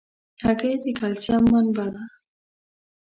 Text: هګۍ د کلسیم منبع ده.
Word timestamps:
هګۍ 0.45 0.73
د 0.83 0.85
کلسیم 0.99 1.41
منبع 1.51 1.87
ده. 1.93 2.03